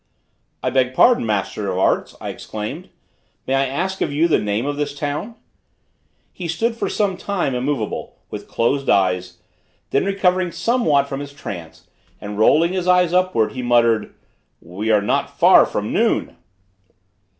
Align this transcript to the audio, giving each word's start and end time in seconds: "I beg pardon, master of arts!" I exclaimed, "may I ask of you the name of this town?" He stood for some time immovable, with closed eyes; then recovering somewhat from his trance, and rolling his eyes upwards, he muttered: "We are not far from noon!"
"I 0.63 0.71
beg 0.71 0.95
pardon, 0.95 1.27
master 1.27 1.69
of 1.71 1.77
arts!" 1.77 2.15
I 2.19 2.29
exclaimed, 2.29 2.89
"may 3.45 3.53
I 3.53 3.67
ask 3.67 4.01
of 4.01 4.11
you 4.11 4.27
the 4.27 4.39
name 4.39 4.65
of 4.65 4.75
this 4.75 4.97
town?" 4.97 5.35
He 6.33 6.47
stood 6.47 6.75
for 6.75 6.89
some 6.89 7.15
time 7.17 7.53
immovable, 7.53 8.17
with 8.31 8.47
closed 8.47 8.89
eyes; 8.89 9.43
then 9.91 10.03
recovering 10.03 10.51
somewhat 10.53 11.07
from 11.07 11.19
his 11.19 11.33
trance, 11.33 11.87
and 12.19 12.39
rolling 12.39 12.73
his 12.73 12.87
eyes 12.87 13.13
upwards, 13.13 13.53
he 13.53 13.61
muttered: 13.61 14.15
"We 14.59 14.89
are 14.89 15.03
not 15.03 15.37
far 15.37 15.67
from 15.67 15.93
noon!" 15.93 16.35